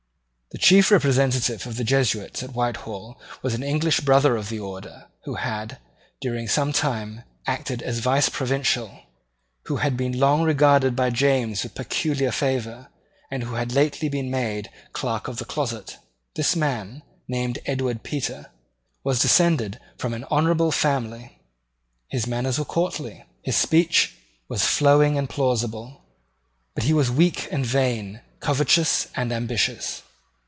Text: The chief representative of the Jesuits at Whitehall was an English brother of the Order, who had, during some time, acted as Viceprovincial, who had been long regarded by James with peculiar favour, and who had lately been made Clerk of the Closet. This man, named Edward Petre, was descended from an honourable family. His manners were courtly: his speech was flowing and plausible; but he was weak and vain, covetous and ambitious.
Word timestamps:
The 0.53 0.57
chief 0.57 0.91
representative 0.91 1.65
of 1.65 1.77
the 1.77 1.85
Jesuits 1.85 2.43
at 2.43 2.53
Whitehall 2.53 3.17
was 3.41 3.53
an 3.53 3.63
English 3.63 4.01
brother 4.01 4.35
of 4.35 4.49
the 4.49 4.59
Order, 4.59 5.07
who 5.23 5.35
had, 5.35 5.77
during 6.19 6.45
some 6.49 6.73
time, 6.73 7.23
acted 7.47 7.81
as 7.81 7.99
Viceprovincial, 8.01 9.03
who 9.67 9.77
had 9.77 9.95
been 9.95 10.19
long 10.19 10.41
regarded 10.41 10.93
by 10.93 11.09
James 11.09 11.63
with 11.63 11.73
peculiar 11.73 12.33
favour, 12.33 12.89
and 13.31 13.43
who 13.45 13.55
had 13.55 13.71
lately 13.71 14.09
been 14.09 14.29
made 14.29 14.69
Clerk 14.91 15.29
of 15.29 15.37
the 15.37 15.45
Closet. 15.45 15.95
This 16.35 16.53
man, 16.53 17.01
named 17.29 17.59
Edward 17.65 18.03
Petre, 18.03 18.47
was 19.05 19.21
descended 19.21 19.79
from 19.97 20.13
an 20.13 20.25
honourable 20.25 20.73
family. 20.73 21.39
His 22.09 22.27
manners 22.27 22.59
were 22.59 22.65
courtly: 22.65 23.23
his 23.41 23.55
speech 23.55 24.17
was 24.49 24.65
flowing 24.65 25.17
and 25.17 25.29
plausible; 25.29 26.01
but 26.75 26.83
he 26.83 26.91
was 26.91 27.09
weak 27.09 27.47
and 27.53 27.65
vain, 27.65 28.19
covetous 28.41 29.07
and 29.15 29.31
ambitious. 29.31 30.03